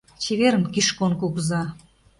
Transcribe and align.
Чеверын, 0.23 0.63
Кишкон 0.73 1.13
Кугыжа! 1.19 1.63